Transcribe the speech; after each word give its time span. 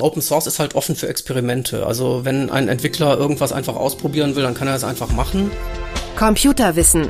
Open 0.00 0.22
Source 0.22 0.46
ist 0.46 0.58
halt 0.58 0.74
offen 0.74 0.96
für 0.96 1.08
Experimente. 1.08 1.86
Also 1.86 2.24
wenn 2.24 2.50
ein 2.50 2.68
Entwickler 2.68 3.18
irgendwas 3.18 3.52
einfach 3.52 3.76
ausprobieren 3.76 4.36
will, 4.36 4.42
dann 4.42 4.54
kann 4.54 4.68
er 4.68 4.74
es 4.74 4.84
einfach 4.84 5.10
machen. 5.10 5.50
Computerwissen. 6.16 7.08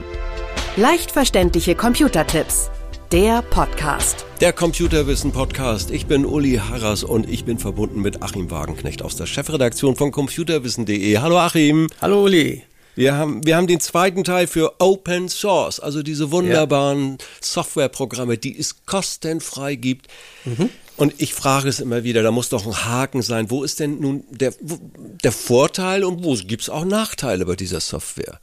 Leicht 0.77 1.11
verständliche 1.13 1.75
Computertipps. 1.75 2.71
Der 3.13 3.43
Podcast. 3.43 4.25
Der 4.41 4.53
Computerwissen 4.53 5.33
Podcast. 5.33 5.91
Ich 5.91 6.07
bin 6.07 6.25
Uli 6.25 6.57
Harras 6.57 7.03
und 7.03 7.29
ich 7.29 7.45
bin 7.45 7.59
verbunden 7.59 8.01
mit 8.01 8.23
Achim 8.23 8.51
Wagenknecht 8.51 9.03
aus 9.03 9.17
der 9.17 9.27
Chefredaktion 9.27 9.97
von 9.97 10.13
computerwissen.de. 10.13 11.19
Hallo 11.19 11.39
Achim. 11.39 11.89
Hallo 12.01 12.25
Uli. 12.25 12.63
Wir 12.95 13.15
haben, 13.15 13.45
wir 13.47 13.57
haben 13.57 13.67
den 13.67 13.81
zweiten 13.81 14.25
Teil 14.25 14.47
für 14.47 14.75
Open 14.79 15.29
Source, 15.29 15.81
also 15.81 16.03
diese 16.03 16.31
wunderbaren 16.31 17.13
ja. 17.13 17.27
Softwareprogramme, 17.41 18.37
die 18.37 18.59
es 18.59 18.85
kostenfrei 18.85 19.77
gibt. 19.77 20.09
Mhm. 20.45 20.71
Und 21.01 21.15
ich 21.17 21.33
frage 21.33 21.67
es 21.67 21.81
immer 21.81 22.05
wieder, 22.05 22.23
da 22.23 22.31
muss 22.31 22.51
doch 22.51 22.67
ein 22.67 22.85
Haken 22.85 23.23
sein. 23.23 23.51
Wo 23.51 23.65
ist 23.65 23.81
denn 23.81 24.01
nun 24.01 24.23
der, 24.29 24.53
der 24.61 25.33
Vorteil 25.33 26.05
und 26.05 26.23
wo 26.23 26.35
gibt 26.35 26.65
es 26.65 26.69
auch 26.69 26.85
Nachteile 26.85 27.47
bei 27.47 27.57
dieser 27.57 27.81
Software? 27.81 28.39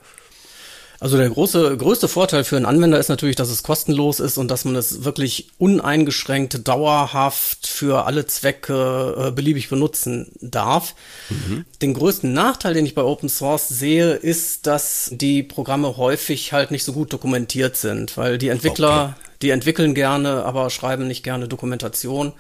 Also 1.00 1.18
der 1.18 1.30
große, 1.30 1.78
größte 1.78 2.08
Vorteil 2.08 2.44
für 2.44 2.56
einen 2.56 2.66
Anwender 2.66 2.98
ist 2.98 3.10
natürlich, 3.10 3.36
dass 3.36 3.50
es 3.50 3.62
kostenlos 3.62 4.20
ist 4.20 4.40
und 4.40 4.50
dass 4.50 4.66
man 4.66 4.76
es 4.76 5.04
wirklich 5.04 5.50
uneingeschränkt, 5.60 6.68
dauerhaft 6.68 7.68
für 7.68 8.08
alle 8.08 8.26
Zwecke 8.26 9.28
äh, 9.28 9.32
beliebig 9.32 9.70
benutzen 9.70 10.32
darf. 10.42 10.96
Mhm. 11.30 11.66
Den 11.84 11.94
größten 11.94 12.34
Nachteil, 12.34 12.74
den 12.74 12.88
ich 12.88 12.96
bei 12.96 13.04
Open 13.04 13.30
Source 13.30 13.70
sehe, 13.70 14.14
ist, 14.14 14.66
dass 14.66 15.12
die 15.14 15.44
Programme 15.44 15.98
häufig 15.98 16.54
halt 16.54 16.72
nicht 16.72 16.84
so 16.84 16.94
gut 16.94 17.14
dokumentiert 17.14 17.78
sind, 17.78 18.18
weil 18.18 18.40
die 18.40 18.48
Entwickler. 18.48 19.16
Die 19.42 19.50
entwickeln 19.50 19.94
gerne, 19.94 20.44
aber 20.44 20.70
schreiben 20.70 21.08
nicht 21.08 21.24
gerne 21.24 21.48
Dokumentation. 21.48 22.34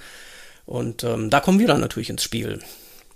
Und 0.65 1.03
ähm, 1.03 1.29
da 1.29 1.39
kommen 1.39 1.59
wir 1.59 1.67
dann 1.67 1.81
natürlich 1.81 2.09
ins 2.09 2.23
Spiel. 2.23 2.59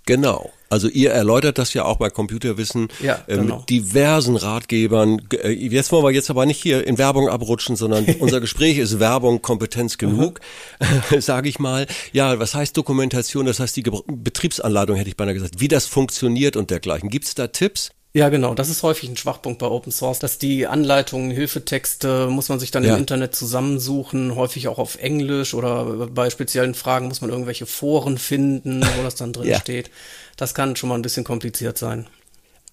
Genau. 0.06 0.52
Also 0.70 0.88
ihr 0.88 1.12
erläutert 1.12 1.58
das 1.58 1.74
ja 1.74 1.84
auch 1.84 1.98
bei 1.98 2.10
Computerwissen 2.10 2.88
ja, 3.02 3.20
äh, 3.28 3.36
genau. 3.36 3.58
mit 3.58 3.70
diversen 3.70 4.36
Ratgebern. 4.36 5.22
Äh, 5.34 5.52
jetzt 5.52 5.92
wollen 5.92 6.04
wir 6.04 6.12
jetzt 6.12 6.30
aber 6.30 6.46
nicht 6.46 6.62
hier 6.62 6.88
in 6.88 6.98
Werbung 6.98 7.30
abrutschen, 7.30 7.76
sondern 7.76 8.06
unser 8.20 8.40
Gespräch 8.40 8.78
ist 8.78 9.00
Werbung, 9.00 9.42
Kompetenz 9.42 9.98
genug, 9.98 10.40
sage 11.20 11.50
ich 11.50 11.60
mal. 11.60 11.88
Ja, 12.14 12.40
was 12.40 12.56
heißt 12.56 12.76
Dokumentation? 12.76 13.46
Das 13.46 13.60
heißt 13.60 13.76
die 13.76 13.84
Ge 13.84 14.00
Betriebsanleitung, 14.08 14.96
hätte 14.96 15.10
ich 15.10 15.18
beinahe 15.18 15.34
gesagt, 15.34 15.60
wie 15.60 15.68
das 15.68 15.86
funktioniert 15.86 16.56
und 16.56 16.72
dergleichen. 16.72 17.10
Gibt 17.10 17.26
es 17.26 17.36
da 17.36 17.48
Tipps? 17.48 17.92
Ja, 18.14 18.28
genau. 18.28 18.54
Das 18.54 18.70
ist 18.70 18.84
häufig 18.84 19.10
ein 19.10 19.16
Schwachpunkt 19.16 19.60
bei 19.60 19.68
Open 19.68 19.92
Source, 19.92 20.20
dass 20.20 20.38
die 20.38 20.68
Anleitungen, 20.68 21.32
Hilfetexte 21.32 22.28
muss 22.28 22.50
man 22.50 22.60
sich 22.60 22.70
dann 22.70 22.84
ja. 22.84 22.94
im 22.94 23.00
Internet 23.00 23.36
zusammensuchen, 23.36 24.36
häufig 24.36 24.68
auch 24.68 24.80
auf 24.80 24.98
Englisch 24.98 25.54
oder 25.54 26.08
bei 26.08 26.30
speziellen 26.30 26.74
Fragen 26.76 27.08
muss 27.08 27.22
man 27.22 27.30
irgendwelche 27.30 27.66
Foren 27.66 28.18
finden, 28.18 28.84
wo 28.98 29.04
das 29.04 29.16
dann 29.16 29.32
drin 29.32 29.48
ja. 29.48 29.60
steht. 29.60 29.92
Das 30.36 30.54
kann 30.54 30.76
schon 30.76 30.90
mal 30.90 30.96
ein 30.96 31.02
bisschen 31.04 31.24
kompliziert 31.24 31.78
sein. 31.78 32.08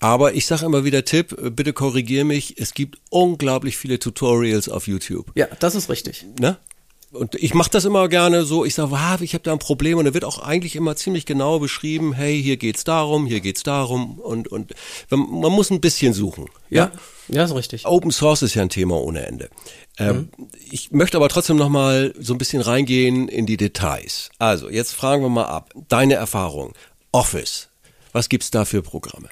Aber 0.00 0.34
ich 0.34 0.46
sage 0.46 0.66
immer 0.66 0.84
wieder 0.84 1.04
Tipp, 1.04 1.36
bitte 1.54 1.72
korrigier 1.72 2.24
mich, 2.24 2.58
es 2.58 2.74
gibt 2.74 2.98
unglaublich 3.10 3.76
viele 3.76 3.98
Tutorials 3.98 4.68
auf 4.68 4.86
YouTube. 4.86 5.30
Ja, 5.34 5.46
das 5.58 5.74
ist 5.74 5.88
richtig. 5.88 6.24
Ne? 6.40 6.56
Und 7.10 7.34
ich 7.36 7.54
mache 7.54 7.70
das 7.70 7.86
immer 7.86 8.08
gerne 8.08 8.44
so, 8.44 8.64
ich 8.66 8.74
sage, 8.74 8.90
wow, 8.90 9.20
ich 9.20 9.32
habe 9.32 9.42
da 9.42 9.52
ein 9.52 9.58
Problem 9.58 9.96
und 9.96 10.04
da 10.04 10.12
wird 10.12 10.24
auch 10.24 10.40
eigentlich 10.40 10.76
immer 10.76 10.94
ziemlich 10.94 11.24
genau 11.24 11.58
beschrieben, 11.58 12.12
hey, 12.12 12.40
hier 12.42 12.58
geht's 12.58 12.84
darum, 12.84 13.26
hier 13.26 13.40
geht's 13.40 13.62
darum 13.62 14.18
und, 14.18 14.48
und 14.48 14.74
man 15.10 15.52
muss 15.52 15.70
ein 15.70 15.80
bisschen 15.80 16.12
suchen. 16.12 16.46
Ja, 16.68 16.92
ja, 17.28 17.36
ja 17.36 17.44
ist 17.44 17.54
richtig. 17.54 17.86
Open 17.86 18.10
Source 18.10 18.42
ist 18.42 18.54
ja 18.54 18.62
ein 18.62 18.68
Thema 18.68 19.00
ohne 19.00 19.26
Ende. 19.26 19.48
Ähm, 19.96 20.28
mhm. 20.36 20.48
Ich 20.70 20.90
möchte 20.90 21.16
aber 21.16 21.30
trotzdem 21.30 21.56
nochmal 21.56 22.12
so 22.18 22.34
ein 22.34 22.38
bisschen 22.38 22.60
reingehen 22.60 23.28
in 23.28 23.46
die 23.46 23.56
Details. 23.56 24.28
Also, 24.38 24.68
jetzt 24.68 24.92
fragen 24.92 25.22
wir 25.22 25.30
mal 25.30 25.46
ab, 25.46 25.72
deine 25.88 26.14
Erfahrung, 26.14 26.74
Office, 27.12 27.70
was 28.12 28.28
gibt's 28.28 28.50
da 28.50 28.66
für 28.66 28.82
Programme? 28.82 29.30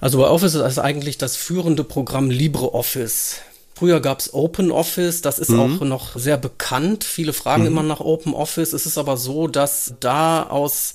Also 0.00 0.18
bei 0.18 0.28
Office 0.28 0.54
ist 0.54 0.78
eigentlich 0.78 1.16
das 1.16 1.36
führende 1.36 1.82
Programm 1.82 2.28
LibreOffice. 2.28 3.40
Früher 3.74 4.00
gab 4.00 4.20
es 4.20 4.32
Open 4.32 4.70
Office, 4.70 5.20
das 5.20 5.40
ist 5.40 5.50
mhm. 5.50 5.60
auch 5.60 5.80
noch 5.84 6.16
sehr 6.16 6.36
bekannt. 6.36 7.02
Viele 7.02 7.32
fragen 7.32 7.62
mhm. 7.62 7.68
immer 7.68 7.82
nach 7.82 8.00
Open 8.00 8.32
Office. 8.32 8.72
Es 8.72 8.86
ist 8.86 8.98
aber 8.98 9.16
so, 9.16 9.48
dass 9.48 9.94
da 9.98 10.44
aus 10.44 10.94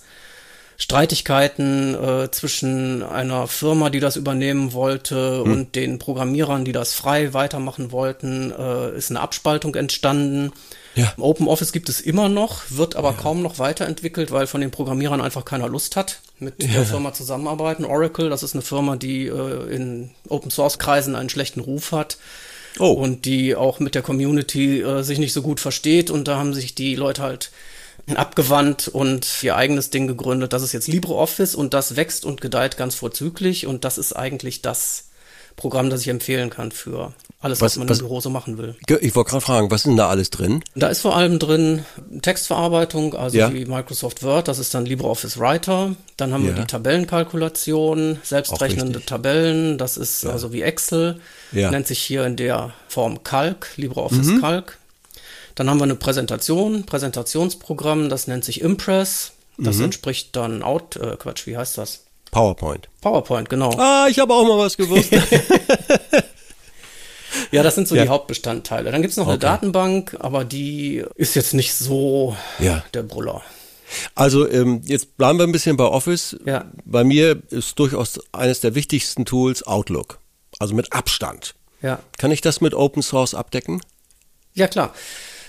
Streitigkeiten 0.77 1.93
äh, 1.93 2.31
zwischen 2.31 3.03
einer 3.03 3.47
Firma, 3.47 3.89
die 3.89 3.99
das 3.99 4.15
übernehmen 4.15 4.71
wollte, 4.71 5.43
mhm. 5.43 5.51
und 5.51 5.75
den 5.75 5.99
Programmierern, 5.99 6.63
die 6.63 6.71
das 6.71 6.93
frei 6.93 7.33
weitermachen 7.33 7.91
wollten, 7.91 8.53
äh, 8.57 8.95
ist 8.95 9.09
eine 9.09 9.19
Abspaltung 9.19 9.75
entstanden. 9.75 10.53
Ja. 10.95 11.11
Open 11.17 11.49
Office 11.49 11.73
gibt 11.73 11.89
es 11.89 11.99
immer 11.99 12.29
noch, 12.29 12.61
wird 12.69 12.95
aber 12.95 13.11
ja. 13.11 13.17
kaum 13.21 13.41
noch 13.41 13.59
weiterentwickelt, 13.59 14.31
weil 14.31 14.47
von 14.47 14.61
den 14.61 14.71
Programmierern 14.71 15.19
einfach 15.19 15.43
keiner 15.43 15.67
Lust 15.67 15.97
hat, 15.97 16.21
mit 16.39 16.63
ja. 16.63 16.69
der 16.69 16.85
Firma 16.85 17.11
zusammenarbeiten. 17.11 17.83
Oracle, 17.83 18.29
das 18.29 18.41
ist 18.41 18.55
eine 18.55 18.61
Firma, 18.61 18.95
die 18.95 19.27
äh, 19.27 19.75
in 19.75 20.11
Open 20.29 20.49
Source 20.49 20.79
Kreisen 20.79 21.13
einen 21.13 21.29
schlechten 21.29 21.59
Ruf 21.59 21.91
hat 21.91 22.17
oh. 22.77 22.91
und 22.91 23.25
die 23.25 23.55
auch 23.55 23.79
mit 23.79 23.95
der 23.95 24.01
Community 24.01 24.81
äh, 24.81 25.03
sich 25.03 25.19
nicht 25.19 25.33
so 25.33 25.41
gut 25.41 25.59
versteht 25.59 26.09
und 26.09 26.27
da 26.27 26.37
haben 26.37 26.53
sich 26.53 26.75
die 26.75 26.95
Leute 26.95 27.23
halt 27.23 27.51
abgewandt 28.15 28.87
und 28.87 29.43
ihr 29.43 29.55
eigenes 29.55 29.89
Ding 29.89 30.07
gegründet. 30.07 30.53
Das 30.53 30.63
ist 30.63 30.73
jetzt 30.73 30.87
LibreOffice 30.87 31.55
und 31.55 31.73
das 31.73 31.95
wächst 31.95 32.25
und 32.25 32.41
gedeiht 32.41 32.77
ganz 32.77 32.95
vorzüglich 32.95 33.67
und 33.67 33.85
das 33.85 33.97
ist 33.97 34.13
eigentlich 34.13 34.61
das 34.61 35.08
Programm, 35.59 35.89
das 35.89 36.01
ich 36.01 36.07
empfehlen 36.07 36.49
kann 36.49 36.71
für 36.71 37.13
alles, 37.41 37.61
was, 37.61 37.73
was 37.73 37.77
man 37.77 37.89
was, 37.89 37.99
im 37.99 38.07
Büro 38.07 38.21
so 38.21 38.29
machen 38.29 38.57
will. 38.57 38.75
Ich 39.01 39.15
wollte 39.15 39.31
gerade 39.31 39.41
fragen, 39.41 39.71
was 39.71 39.81
ist 39.81 39.87
denn 39.87 39.97
da 39.97 40.09
alles 40.09 40.29
drin? 40.29 40.63
Da 40.75 40.87
ist 40.87 41.01
vor 41.01 41.15
allem 41.15 41.37
drin 41.37 41.85
Textverarbeitung, 42.21 43.13
also 43.13 43.37
ja. 43.37 43.53
wie 43.53 43.65
Microsoft 43.65 44.23
Word, 44.23 44.47
das 44.47 44.59
ist 44.59 44.73
dann 44.73 44.85
LibreOffice 44.85 45.37
Writer. 45.37 45.95
Dann 46.17 46.33
haben 46.33 46.45
ja. 46.45 46.55
wir 46.55 46.61
die 46.61 46.67
Tabellenkalkulation, 46.67 48.19
selbstrechnende 48.23 49.05
Tabellen, 49.05 49.77
das 49.77 49.97
ist 49.97 50.23
ja. 50.23 50.31
also 50.31 50.53
wie 50.53 50.61
Excel, 50.61 51.19
nennt 51.51 51.87
sich 51.87 51.99
hier 51.99 52.25
in 52.25 52.35
der 52.35 52.73
Form 52.87 53.23
Calc, 53.23 53.67
LibreOffice 53.75 54.27
mhm. 54.27 54.41
Calc. 54.41 54.77
Dann 55.55 55.69
haben 55.69 55.79
wir 55.79 55.83
eine 55.83 55.95
Präsentation, 55.95 56.85
Präsentationsprogramm, 56.85 58.09
das 58.09 58.27
nennt 58.27 58.45
sich 58.45 58.61
Impress. 58.61 59.33
Das 59.57 59.77
mhm. 59.77 59.85
entspricht 59.85 60.35
dann 60.37 60.63
Out, 60.63 60.95
äh, 60.95 61.17
Quatsch, 61.17 61.45
wie 61.45 61.57
heißt 61.57 61.77
das? 61.77 62.05
PowerPoint. 62.31 62.89
PowerPoint, 63.01 63.49
genau. 63.49 63.71
Ah, 63.77 64.07
ich 64.09 64.19
habe 64.19 64.33
auch 64.33 64.47
mal 64.47 64.57
was 64.57 64.77
gewusst. 64.77 65.11
ja, 67.51 67.63
das 67.63 67.75
sind 67.75 67.87
so 67.87 67.95
ja. 67.95 68.03
die 68.03 68.09
Hauptbestandteile. 68.09 68.91
Dann 68.91 69.01
gibt's 69.01 69.17
noch 69.17 69.25
okay. 69.25 69.33
eine 69.33 69.39
Datenbank, 69.39 70.17
aber 70.19 70.45
die 70.45 71.03
ist 71.15 71.35
jetzt 71.35 71.53
nicht 71.53 71.73
so 71.73 72.35
ja. 72.59 72.83
der 72.93 73.03
Brüller. 73.03 73.41
Also 74.15 74.49
ähm, 74.49 74.81
jetzt 74.85 75.17
bleiben 75.17 75.39
wir 75.39 75.47
ein 75.47 75.51
bisschen 75.51 75.77
bei 75.77 75.85
Office. 75.85 76.37
Ja. 76.45 76.65
Bei 76.85 77.03
mir 77.03 77.41
ist 77.49 77.77
durchaus 77.79 78.19
eines 78.31 78.59
der 78.59 78.75
wichtigsten 78.75 79.25
Tools 79.25 79.63
Outlook. 79.63 80.19
Also 80.59 80.75
mit 80.75 80.93
Abstand. 80.93 81.55
Ja. 81.81 81.99
Kann 82.17 82.31
ich 82.31 82.41
das 82.41 82.61
mit 82.61 82.73
Open 82.73 83.01
Source 83.01 83.33
abdecken? 83.33 83.81
Ja, 84.53 84.67
klar. 84.67 84.93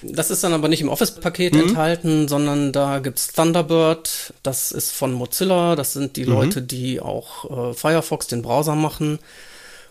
Das 0.03 0.31
ist 0.31 0.43
dann 0.43 0.53
aber 0.53 0.69
nicht 0.69 0.81
im 0.81 0.89
Office-Paket 0.89 1.55
mhm. 1.55 1.61
enthalten, 1.61 2.29
sondern 2.29 2.73
da 2.73 3.01
gibt's 3.01 3.33
Thunderbird, 3.33 4.33
das 4.43 4.73
ist 4.73 4.93
von 4.93 5.13
Mozilla, 5.13 5.77
das 5.77 5.93
sind 5.93 6.17
die 6.17 6.25
mhm. 6.25 6.33
Leute, 6.33 6.63
die 6.63 7.01
auch 7.01 7.71
äh, 7.71 7.75
Firefox, 7.75 8.27
den 8.27 8.43
Browser 8.43 8.75
machen. 8.75 9.19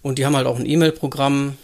Und 0.02 0.18
die 0.18 0.26
haben 0.26 0.36
halt 0.36 0.48
auch 0.48 0.58
ein 0.58 0.66
E-Mail-Programm 0.66 1.58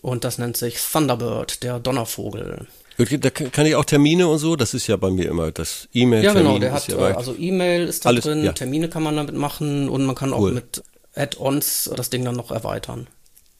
und 0.00 0.24
das 0.24 0.38
nennt 0.38 0.56
sich 0.56 0.78
Thunderbird, 0.78 1.62
der 1.62 1.78
Donnervogel. 1.78 2.66
Da 2.98 3.30
kann 3.30 3.64
ich 3.64 3.74
auch 3.76 3.84
Termine 3.84 4.28
und 4.28 4.38
so, 4.38 4.56
das 4.56 4.74
ist 4.74 4.86
ja 4.86 4.96
bei 4.96 5.10
mir 5.10 5.28
immer 5.28 5.50
das 5.50 5.88
E-Mail. 5.94 6.22
Ja, 6.22 6.34
genau, 6.34 6.58
der 6.58 6.72
hat, 6.72 6.88
ja 6.88 7.10
äh, 7.10 7.12
also 7.14 7.34
E-Mail 7.36 7.86
ist 7.86 8.04
da 8.04 8.10
alles, 8.10 8.24
drin, 8.24 8.44
ja. 8.44 8.52
Termine 8.52 8.88
kann 8.88 9.02
man 9.02 9.16
damit 9.16 9.34
machen 9.34 9.88
und 9.88 10.04
man 10.04 10.14
kann 10.14 10.32
cool. 10.32 10.50
auch 10.50 10.54
mit 10.54 10.82
Add-ons 11.14 11.90
das 11.96 12.10
Ding 12.10 12.24
dann 12.24 12.36
noch 12.36 12.50
erweitern. 12.50 13.06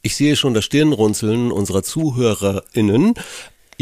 Ich 0.03 0.15
sehe 0.15 0.35
schon 0.35 0.53
das 0.53 0.65
Stirnrunzeln 0.65 1.51
unserer 1.51 1.83
ZuhörerInnen. 1.83 3.13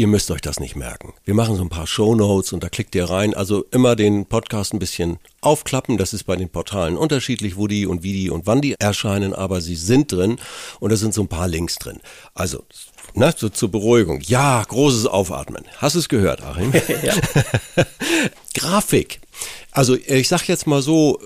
Ihr 0.00 0.06
müsst 0.06 0.30
euch 0.30 0.40
das 0.40 0.60
nicht 0.60 0.76
merken. 0.76 1.12
Wir 1.26 1.34
machen 1.34 1.56
so 1.56 1.62
ein 1.62 1.68
paar 1.68 1.86
Show 1.86 2.14
Notes 2.14 2.54
und 2.54 2.64
da 2.64 2.70
klickt 2.70 2.94
ihr 2.94 3.04
rein. 3.04 3.34
Also 3.34 3.66
immer 3.70 3.96
den 3.96 4.24
Podcast 4.24 4.72
ein 4.72 4.78
bisschen 4.78 5.18
aufklappen. 5.42 5.98
Das 5.98 6.14
ist 6.14 6.24
bei 6.24 6.36
den 6.36 6.48
Portalen 6.48 6.96
unterschiedlich, 6.96 7.58
wo 7.58 7.66
die 7.66 7.84
und 7.84 8.02
wie 8.02 8.14
die 8.14 8.30
und 8.30 8.46
wann 8.46 8.62
die 8.62 8.76
erscheinen, 8.80 9.34
aber 9.34 9.60
sie 9.60 9.76
sind 9.76 10.10
drin 10.10 10.38
und 10.78 10.88
da 10.88 10.96
sind 10.96 11.12
so 11.12 11.20
ein 11.20 11.28
paar 11.28 11.48
Links 11.48 11.74
drin. 11.74 12.00
Also, 12.32 12.64
ne, 13.12 13.34
so 13.36 13.50
zur 13.50 13.70
Beruhigung. 13.70 14.22
Ja, 14.22 14.64
großes 14.66 15.04
Aufatmen. 15.04 15.64
Hast 15.76 15.96
du 15.96 15.98
es 15.98 16.08
gehört, 16.08 16.42
Achim? 16.42 16.72
Grafik. 18.54 19.20
Also 19.70 19.96
ich 19.96 20.28
sag 20.28 20.48
jetzt 20.48 20.66
mal 20.66 20.80
so, 20.80 21.20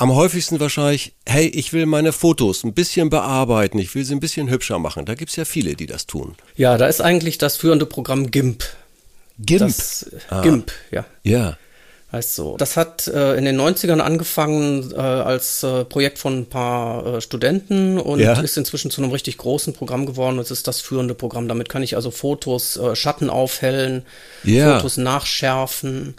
am 0.00 0.14
häufigsten 0.14 0.58
wahrscheinlich, 0.60 1.12
hey, 1.26 1.46
ich 1.46 1.74
will 1.74 1.84
meine 1.84 2.12
Fotos 2.12 2.64
ein 2.64 2.72
bisschen 2.72 3.10
bearbeiten, 3.10 3.78
ich 3.78 3.94
will 3.94 4.02
sie 4.02 4.14
ein 4.14 4.20
bisschen 4.20 4.48
hübscher 4.48 4.78
machen. 4.78 5.04
Da 5.04 5.14
gibt's 5.14 5.36
ja 5.36 5.44
viele, 5.44 5.74
die 5.74 5.86
das 5.86 6.06
tun. 6.06 6.36
Ja, 6.56 6.78
da 6.78 6.86
ist 6.86 7.02
eigentlich 7.02 7.36
das 7.36 7.58
führende 7.58 7.84
Programm 7.84 8.30
GIMP. 8.30 8.64
GIMP? 9.38 9.60
Das, 9.60 10.10
ah. 10.30 10.40
GIMP, 10.40 10.72
ja. 10.90 11.04
Ja. 11.22 11.58
Heißt 12.12 12.34
so. 12.34 12.56
Das 12.56 12.78
hat 12.78 13.08
äh, 13.08 13.34
in 13.34 13.44
den 13.44 13.60
90ern 13.60 13.98
angefangen 13.98 14.90
äh, 14.90 14.96
als 14.96 15.62
äh, 15.64 15.84
Projekt 15.84 16.18
von 16.18 16.38
ein 16.38 16.46
paar 16.46 17.06
äh, 17.06 17.20
Studenten 17.20 17.98
und 17.98 18.20
ja. 18.20 18.40
ist 18.40 18.56
inzwischen 18.56 18.90
zu 18.90 19.02
einem 19.02 19.12
richtig 19.12 19.36
großen 19.36 19.74
Programm 19.74 20.06
geworden. 20.06 20.38
Es 20.38 20.50
ist 20.50 20.66
das 20.66 20.80
führende 20.80 21.14
Programm. 21.14 21.46
Damit 21.46 21.68
kann 21.68 21.82
ich 21.82 21.94
also 21.94 22.10
Fotos, 22.10 22.78
äh, 22.78 22.96
Schatten 22.96 23.28
aufhellen, 23.28 24.06
ja. 24.44 24.76
Fotos 24.76 24.96
nachschärfen 24.96 26.14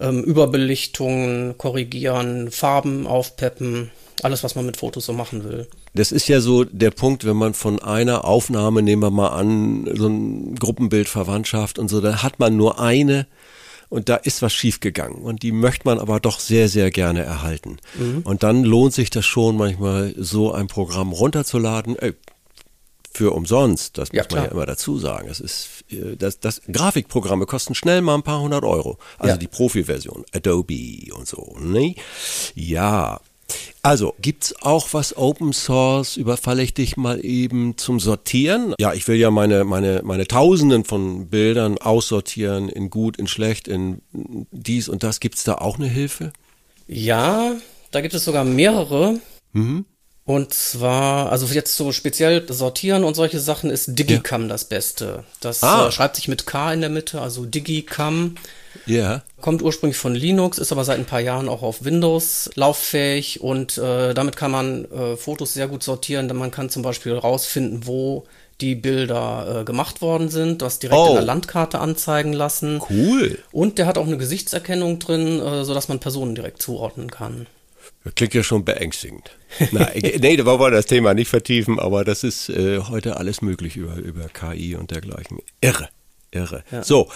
ähm, 0.00 0.22
Überbelichtungen 0.24 1.56
korrigieren, 1.58 2.50
Farben 2.50 3.06
aufpeppen, 3.06 3.90
alles, 4.22 4.44
was 4.44 4.54
man 4.54 4.66
mit 4.66 4.76
Fotos 4.76 5.06
so 5.06 5.12
machen 5.12 5.44
will. 5.44 5.68
Das 5.94 6.12
ist 6.12 6.28
ja 6.28 6.40
so 6.40 6.64
der 6.64 6.90
Punkt, 6.90 7.24
wenn 7.24 7.36
man 7.36 7.54
von 7.54 7.80
einer 7.80 8.24
Aufnahme, 8.24 8.82
nehmen 8.82 9.02
wir 9.02 9.10
mal 9.10 9.28
an, 9.28 9.88
so 9.94 10.08
ein 10.08 10.54
Gruppenbild 10.56 11.08
Verwandtschaft 11.08 11.78
und 11.78 11.88
so, 11.88 12.00
da 12.00 12.22
hat 12.22 12.38
man 12.38 12.56
nur 12.56 12.80
eine 12.80 13.26
und 13.88 14.08
da 14.08 14.16
ist 14.16 14.42
was 14.42 14.52
schiefgegangen 14.52 15.22
und 15.22 15.42
die 15.42 15.52
möchte 15.52 15.86
man 15.86 15.98
aber 15.98 16.18
doch 16.20 16.40
sehr, 16.40 16.68
sehr 16.68 16.90
gerne 16.90 17.22
erhalten. 17.22 17.78
Mhm. 17.98 18.22
Und 18.24 18.42
dann 18.42 18.64
lohnt 18.64 18.94
sich 18.94 19.10
das 19.10 19.24
schon 19.24 19.56
manchmal, 19.56 20.14
so 20.16 20.52
ein 20.52 20.66
Programm 20.66 21.12
runterzuladen. 21.12 21.96
Äh, 21.98 22.12
für 23.16 23.32
umsonst, 23.32 23.98
das 23.98 24.10
ja, 24.12 24.22
muss 24.22 24.30
man 24.30 24.38
klar. 24.38 24.44
ja 24.44 24.50
immer 24.50 24.66
dazu 24.66 24.98
sagen. 24.98 25.28
Das 25.28 25.40
ist, 25.40 25.84
äh, 25.90 26.16
das, 26.16 26.38
das 26.40 26.62
Grafikprogramme 26.70 27.46
kosten 27.46 27.74
schnell 27.74 28.02
mal 28.02 28.14
ein 28.14 28.22
paar 28.22 28.40
hundert 28.40 28.64
Euro. 28.64 28.98
Also 29.18 29.32
ja. 29.32 29.36
die 29.36 29.48
Profi-Version, 29.48 30.24
Adobe 30.34 31.12
und 31.14 31.26
so. 31.26 31.56
Ne? 31.58 31.94
Ja, 32.54 33.20
also, 33.82 34.14
gibt's 34.20 34.54
auch 34.62 34.88
was 34.92 35.16
Open 35.16 35.52
Source? 35.52 36.16
Überfalle 36.16 36.62
ich 36.62 36.74
dich 36.74 36.96
mal 36.96 37.24
eben 37.24 37.78
zum 37.78 38.00
Sortieren? 38.00 38.74
Ja, 38.80 38.92
ich 38.92 39.06
will 39.06 39.16
ja 39.16 39.30
meine, 39.30 39.64
meine, 39.64 40.02
meine 40.04 40.26
Tausenden 40.26 40.84
von 40.84 41.28
Bildern 41.28 41.78
aussortieren 41.78 42.68
in 42.68 42.90
gut, 42.90 43.16
in 43.16 43.28
schlecht, 43.28 43.68
in 43.68 44.02
dies 44.50 44.88
und 44.88 45.04
das. 45.04 45.20
Gibt's 45.20 45.44
da 45.44 45.54
auch 45.56 45.78
eine 45.78 45.86
Hilfe? 45.86 46.32
Ja, 46.88 47.54
da 47.92 48.00
gibt 48.00 48.14
es 48.14 48.24
sogar 48.24 48.44
mehrere. 48.44 49.20
Mhm. 49.52 49.84
Und 50.26 50.52
zwar, 50.52 51.30
also 51.30 51.46
jetzt 51.46 51.76
so 51.76 51.92
speziell 51.92 52.44
sortieren 52.52 53.04
und 53.04 53.14
solche 53.14 53.38
Sachen 53.38 53.70
ist 53.70 53.96
Digicam 53.96 54.42
ja. 54.42 54.48
das 54.48 54.64
Beste. 54.64 55.22
Das 55.40 55.62
ah. 55.62 55.86
äh, 55.86 55.92
schreibt 55.92 56.16
sich 56.16 56.26
mit 56.26 56.46
K 56.46 56.72
in 56.72 56.80
der 56.80 56.90
Mitte, 56.90 57.20
also 57.20 57.46
Digicam. 57.46 58.34
Ja. 58.86 59.22
Kommt 59.40 59.62
ursprünglich 59.62 59.96
von 59.96 60.16
Linux, 60.16 60.58
ist 60.58 60.72
aber 60.72 60.84
seit 60.84 60.98
ein 60.98 61.04
paar 61.04 61.20
Jahren 61.20 61.48
auch 61.48 61.62
auf 61.62 61.84
Windows 61.84 62.50
lauffähig 62.56 63.40
und 63.40 63.78
äh, 63.78 64.14
damit 64.14 64.34
kann 64.34 64.50
man 64.50 64.90
äh, 64.90 65.16
Fotos 65.16 65.54
sehr 65.54 65.68
gut 65.68 65.84
sortieren, 65.84 66.26
denn 66.26 66.36
man 66.36 66.50
kann 66.50 66.70
zum 66.70 66.82
Beispiel 66.82 67.14
rausfinden, 67.14 67.86
wo 67.86 68.26
die 68.60 68.74
Bilder 68.74 69.60
äh, 69.60 69.64
gemacht 69.64 70.00
worden 70.00 70.28
sind, 70.28 70.60
das 70.60 70.80
direkt 70.80 70.98
oh. 70.98 71.08
in 71.10 71.14
der 71.14 71.22
Landkarte 71.22 71.78
anzeigen 71.78 72.32
lassen. 72.32 72.80
Cool. 72.90 73.38
Und 73.52 73.78
der 73.78 73.86
hat 73.86 73.96
auch 73.96 74.06
eine 74.06 74.16
Gesichtserkennung 74.16 74.98
drin, 74.98 75.40
äh, 75.40 75.64
sodass 75.64 75.88
man 75.88 76.00
Personen 76.00 76.34
direkt 76.34 76.62
zuordnen 76.62 77.10
kann. 77.10 77.46
Das 78.06 78.14
klingt 78.14 78.34
ja 78.34 78.44
schon 78.44 78.64
beängstigend. 78.64 79.32
Na, 79.72 79.90
nee, 79.96 80.36
da 80.36 80.46
wollen 80.46 80.60
wir 80.60 80.70
das 80.70 80.86
Thema 80.86 81.12
nicht 81.12 81.26
vertiefen, 81.26 81.80
aber 81.80 82.04
das 82.04 82.22
ist 82.22 82.48
äh, 82.48 82.78
heute 82.78 83.16
alles 83.16 83.42
möglich 83.42 83.76
über, 83.76 83.96
über 83.96 84.28
KI 84.28 84.76
und 84.76 84.92
dergleichen. 84.92 85.40
Irre. 85.60 85.88
Irre. 86.30 86.62
Ja. 86.70 86.84
So, 86.84 87.08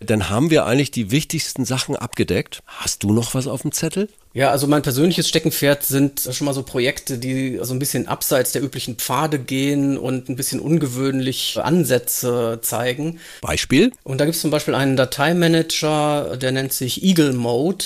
dann 0.00 0.30
haben 0.30 0.48
wir 0.48 0.64
eigentlich 0.64 0.90
die 0.90 1.10
wichtigsten 1.10 1.66
Sachen 1.66 1.94
abgedeckt. 1.94 2.62
Hast 2.64 3.02
du 3.02 3.12
noch 3.12 3.34
was 3.34 3.46
auf 3.46 3.62
dem 3.62 3.72
Zettel? 3.72 4.08
Ja, 4.32 4.50
also 4.50 4.66
mein 4.66 4.80
persönliches 4.80 5.28
Steckenpferd 5.28 5.84
sind 5.84 6.26
schon 6.32 6.46
mal 6.46 6.54
so 6.54 6.62
Projekte, 6.62 7.18
die 7.18 7.58
so 7.60 7.74
ein 7.74 7.78
bisschen 7.78 8.08
abseits 8.08 8.52
der 8.52 8.62
üblichen 8.62 8.96
Pfade 8.96 9.38
gehen 9.40 9.98
und 9.98 10.30
ein 10.30 10.36
bisschen 10.36 10.60
ungewöhnlich 10.60 11.58
Ansätze 11.62 12.60
zeigen. 12.62 13.20
Beispiel? 13.42 13.92
Und 14.04 14.22
da 14.22 14.24
gibt 14.24 14.36
es 14.36 14.40
zum 14.40 14.50
Beispiel 14.50 14.74
einen 14.74 14.96
Dateimanager, 14.96 16.38
der 16.38 16.52
nennt 16.52 16.72
sich 16.72 17.02
Eagle 17.02 17.34
Mode 17.34 17.84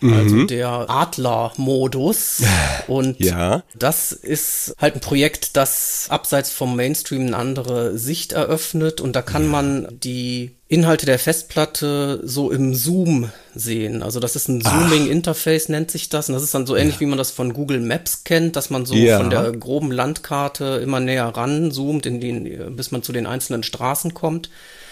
also 0.00 0.34
mhm. 0.36 0.46
der 0.46 0.68
Adler-Modus. 0.88 2.42
Und 2.86 3.20
ja. 3.20 3.62
das 3.74 4.12
ist 4.12 4.74
halt 4.78 4.94
ein 4.94 5.00
Projekt, 5.00 5.56
das 5.56 6.06
abseits 6.08 6.50
vom 6.50 6.76
Mainstream 6.76 7.26
eine 7.26 7.36
andere 7.36 7.98
Sicht 7.98 8.32
eröffnet 8.32 9.00
und 9.00 9.14
da 9.14 9.22
kann 9.22 9.44
ja. 9.44 9.48
man 9.48 9.88
die 9.90 10.52
Inhalte 10.68 11.06
der 11.06 11.18
Festplatte 11.18 12.20
so 12.24 12.50
im 12.50 12.74
Zoom 12.74 13.30
sehen. 13.54 14.02
Also 14.02 14.20
das 14.20 14.36
ist 14.36 14.48
ein 14.48 14.62
Zooming-Interface, 14.62 15.68
nennt 15.68 15.90
sich 15.90 16.08
das. 16.08 16.28
Und 16.28 16.34
das 16.34 16.42
ist 16.42 16.54
dann 16.54 16.66
so 16.66 16.74
ähnlich, 16.74 16.94
ja. 16.94 17.00
wie 17.00 17.06
man 17.06 17.18
das 17.18 17.30
von 17.30 17.52
Google 17.52 17.80
Maps 17.80 18.24
kennt, 18.24 18.56
dass 18.56 18.70
man 18.70 18.86
so 18.86 18.94
ja. 18.94 19.18
von 19.18 19.28
der 19.28 19.52
groben 19.52 19.92
Landkarte 19.92 20.80
immer 20.82 20.98
näher 20.98 21.26
ranzoomt, 21.26 22.06
in 22.06 22.20
den, 22.20 22.74
bis 22.74 22.90
man 22.90 23.02
zu 23.02 23.12
den 23.12 23.26
einzelnen 23.26 23.62
Straßen 23.62 24.14
kommt. 24.14 24.48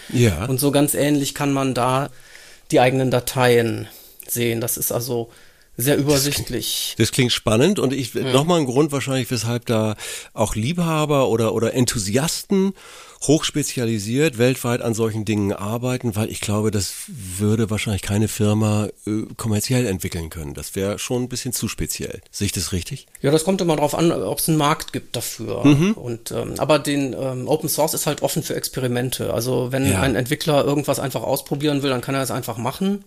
Ja. 0.09 0.45
Und 0.45 0.59
so 0.59 0.71
ganz 0.71 0.93
ähnlich 0.93 1.33
kann 1.33 1.51
man 1.51 1.73
da 1.73 2.09
die 2.69 2.79
eigenen 2.79 3.11
Dateien 3.11 3.87
sehen. 4.31 4.61
Das 4.61 4.77
ist 4.77 4.91
also 4.91 5.29
sehr 5.77 5.97
übersichtlich. 5.97 6.95
Das 6.97 6.97
klingt, 6.97 6.99
das 6.99 7.11
klingt 7.11 7.31
spannend 7.31 7.79
und 7.79 7.93
ich 7.93 8.13
ja. 8.13 8.31
nochmal 8.33 8.59
ein 8.59 8.65
Grund 8.65 8.91
wahrscheinlich, 8.91 9.31
weshalb 9.31 9.65
da 9.65 9.95
auch 10.33 10.55
Liebhaber 10.55 11.29
oder 11.29 11.53
oder 11.53 11.73
Enthusiasten 11.73 12.73
hochspezialisiert 13.23 14.39
weltweit 14.39 14.81
an 14.81 14.95
solchen 14.95 15.25
Dingen 15.25 15.53
arbeiten, 15.53 16.15
weil 16.15 16.29
ich 16.31 16.41
glaube, 16.41 16.71
das 16.71 16.93
würde 17.07 17.69
wahrscheinlich 17.69 18.01
keine 18.01 18.27
Firma 18.27 18.89
äh, 19.05 19.23
kommerziell 19.37 19.85
entwickeln 19.85 20.31
können. 20.31 20.55
Das 20.55 20.75
wäre 20.75 20.97
schon 20.97 21.23
ein 21.23 21.29
bisschen 21.29 21.53
zu 21.53 21.67
speziell. 21.67 22.21
Sehe 22.31 22.47
ich 22.47 22.51
das 22.51 22.71
richtig? 22.71 23.05
Ja, 23.21 23.29
das 23.29 23.43
kommt 23.43 23.61
immer 23.61 23.75
darauf 23.75 23.93
an, 23.93 24.11
ob 24.11 24.39
es 24.39 24.49
einen 24.49 24.57
Markt 24.57 24.91
gibt 24.91 25.15
dafür. 25.15 25.63
Mhm. 25.63 25.91
Und 25.93 26.31
ähm, 26.31 26.55
aber 26.57 26.79
den 26.79 27.13
ähm, 27.13 27.47
Open 27.47 27.69
Source 27.69 27.93
ist 27.93 28.07
halt 28.07 28.23
offen 28.23 28.41
für 28.41 28.55
Experimente. 28.55 29.33
Also 29.33 29.71
wenn 29.71 29.87
ja. 29.87 30.01
ein 30.01 30.15
Entwickler 30.15 30.65
irgendwas 30.65 30.99
einfach 30.99 31.21
ausprobieren 31.21 31.83
will, 31.83 31.91
dann 31.91 32.01
kann 32.01 32.15
er 32.15 32.23
es 32.23 32.31
einfach 32.31 32.57
machen 32.57 33.03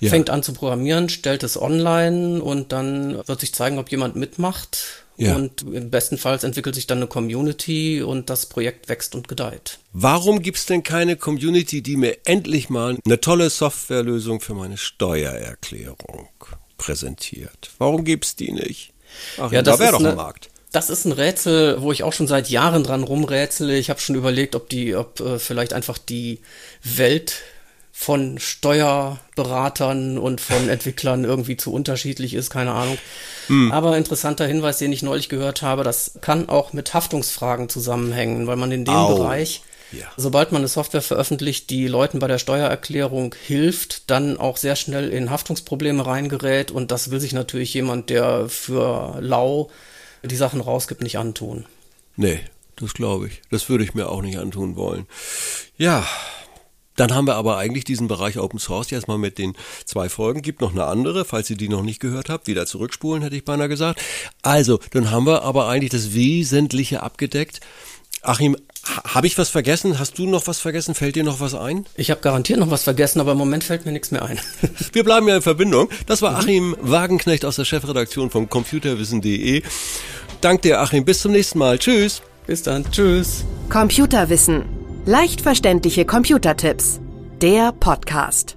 ja. 0.00 0.10
fängt 0.10 0.30
an 0.30 0.42
zu 0.42 0.52
programmieren, 0.52 1.08
stellt 1.08 1.42
es 1.42 1.60
online 1.60 2.42
und 2.42 2.72
dann 2.72 3.26
wird 3.26 3.40
sich 3.40 3.54
zeigen, 3.54 3.78
ob 3.78 3.90
jemand 3.90 4.16
mitmacht. 4.16 5.04
Ja. 5.16 5.36
Und 5.36 5.62
im 5.62 5.90
besten 5.90 6.18
Fall 6.18 6.38
entwickelt 6.42 6.74
sich 6.74 6.88
dann 6.88 6.98
eine 6.98 7.06
Community 7.06 8.02
und 8.02 8.30
das 8.30 8.46
Projekt 8.46 8.88
wächst 8.88 9.14
und 9.14 9.28
gedeiht. 9.28 9.78
Warum 9.92 10.42
gibt 10.42 10.58
es 10.58 10.66
denn 10.66 10.82
keine 10.82 11.16
Community, 11.16 11.82
die 11.82 11.96
mir 11.96 12.18
endlich 12.24 12.68
mal 12.68 12.98
eine 13.04 13.20
tolle 13.20 13.48
Softwarelösung 13.48 14.40
für 14.40 14.54
meine 14.54 14.76
Steuererklärung 14.76 16.28
präsentiert? 16.78 17.70
Warum 17.78 18.04
gibt 18.04 18.24
es 18.24 18.36
die 18.36 18.52
nicht? 18.52 18.92
Ach, 19.38 19.52
ja, 19.52 19.62
da 19.62 19.78
wäre 19.78 19.92
doch 19.92 20.04
ein 20.04 20.16
Markt. 20.16 20.48
Das 20.72 20.90
ist 20.90 21.04
ein 21.04 21.12
Rätsel, 21.12 21.80
wo 21.80 21.92
ich 21.92 22.02
auch 22.02 22.12
schon 22.12 22.26
seit 22.26 22.50
Jahren 22.50 22.82
dran 22.82 23.04
rumrätsele. 23.04 23.78
Ich 23.78 23.90
habe 23.90 24.00
schon 24.00 24.16
überlegt, 24.16 24.56
ob 24.56 24.68
die, 24.68 24.96
ob 24.96 25.20
äh, 25.20 25.38
vielleicht 25.38 25.72
einfach 25.72 25.98
die 25.98 26.40
Welt 26.82 27.42
von 27.96 28.40
Steuerberatern 28.40 30.18
und 30.18 30.40
von 30.40 30.68
Entwicklern 30.68 31.24
irgendwie 31.24 31.56
zu 31.56 31.72
unterschiedlich 31.72 32.34
ist, 32.34 32.50
keine 32.50 32.72
Ahnung. 32.72 32.98
Hm. 33.46 33.70
Aber 33.70 33.96
interessanter 33.96 34.46
Hinweis, 34.46 34.78
den 34.78 34.92
ich 34.92 35.04
neulich 35.04 35.28
gehört 35.28 35.62
habe, 35.62 35.84
das 35.84 36.18
kann 36.20 36.48
auch 36.48 36.72
mit 36.72 36.92
Haftungsfragen 36.92 37.68
zusammenhängen, 37.68 38.48
weil 38.48 38.56
man 38.56 38.72
in 38.72 38.84
dem 38.84 38.94
Au. 38.94 39.14
Bereich, 39.14 39.62
ja. 39.92 40.06
sobald 40.16 40.50
man 40.50 40.62
eine 40.62 40.68
Software 40.68 41.02
veröffentlicht, 41.02 41.70
die 41.70 41.86
Leuten 41.86 42.18
bei 42.18 42.26
der 42.26 42.38
Steuererklärung 42.38 43.36
hilft, 43.46 44.10
dann 44.10 44.38
auch 44.38 44.56
sehr 44.56 44.74
schnell 44.74 45.10
in 45.10 45.30
Haftungsprobleme 45.30 46.04
reingerät 46.04 46.72
und 46.72 46.90
das 46.90 47.12
will 47.12 47.20
sich 47.20 47.32
natürlich 47.32 47.72
jemand, 47.74 48.10
der 48.10 48.48
für 48.48 49.18
lau 49.20 49.70
die 50.24 50.36
Sachen 50.36 50.60
rausgibt, 50.60 51.00
nicht 51.00 51.16
antun. 51.16 51.64
Nee, 52.16 52.40
das 52.74 52.92
glaube 52.92 53.28
ich. 53.28 53.40
Das 53.50 53.68
würde 53.68 53.84
ich 53.84 53.94
mir 53.94 54.08
auch 54.08 54.20
nicht 54.20 54.38
antun 54.38 54.74
wollen. 54.74 55.06
Ja, 55.78 56.04
dann 56.96 57.14
haben 57.14 57.26
wir 57.26 57.34
aber 57.34 57.56
eigentlich 57.56 57.84
diesen 57.84 58.08
Bereich 58.08 58.38
Open 58.38 58.58
Source 58.58 58.90
jetzt 58.90 59.08
mal 59.08 59.18
mit 59.18 59.38
den 59.38 59.54
zwei 59.84 60.08
Folgen. 60.08 60.42
Gibt 60.42 60.60
noch 60.60 60.72
eine 60.72 60.84
andere, 60.84 61.24
falls 61.24 61.50
ihr 61.50 61.56
die 61.56 61.68
noch 61.68 61.82
nicht 61.82 62.00
gehört 62.00 62.28
habt. 62.28 62.46
Wieder 62.46 62.66
zurückspulen, 62.66 63.22
hätte 63.22 63.36
ich 63.36 63.44
beinahe 63.44 63.68
gesagt. 63.68 64.00
Also, 64.42 64.78
dann 64.92 65.10
haben 65.10 65.26
wir 65.26 65.42
aber 65.42 65.68
eigentlich 65.68 65.90
das 65.90 66.14
Wesentliche 66.14 67.02
abgedeckt. 67.02 67.60
Achim, 68.22 68.56
habe 69.04 69.26
ich 69.26 69.36
was 69.36 69.48
vergessen? 69.48 69.98
Hast 69.98 70.18
du 70.18 70.26
noch 70.26 70.46
was 70.46 70.58
vergessen? 70.58 70.94
Fällt 70.94 71.16
dir 71.16 71.24
noch 71.24 71.40
was 71.40 71.54
ein? 71.54 71.84
Ich 71.96 72.10
habe 72.10 72.20
garantiert 72.20 72.58
noch 72.58 72.70
was 72.70 72.84
vergessen, 72.84 73.20
aber 73.20 73.32
im 73.32 73.38
Moment 73.38 73.64
fällt 73.64 73.84
mir 73.86 73.92
nichts 73.92 74.10
mehr 74.10 74.24
ein. 74.24 74.38
Wir 74.92 75.04
bleiben 75.04 75.28
ja 75.28 75.36
in 75.36 75.42
Verbindung. 75.42 75.88
Das 76.06 76.22
war 76.22 76.36
Achim 76.36 76.76
Wagenknecht 76.80 77.44
aus 77.44 77.56
der 77.56 77.64
Chefredaktion 77.64 78.30
von 78.30 78.48
computerwissen.de. 78.48 79.62
Dank 80.40 80.62
dir, 80.62 80.80
Achim. 80.80 81.04
Bis 81.04 81.20
zum 81.20 81.32
nächsten 81.32 81.58
Mal. 81.58 81.78
Tschüss. 81.78 82.22
Bis 82.46 82.62
dann. 82.62 82.90
Tschüss. 82.90 83.44
Computerwissen 83.70 84.83
Leicht 85.06 85.42
verständliche 85.42 86.06
Computertipps. 86.06 86.98
Der 87.42 87.72
Podcast. 87.72 88.56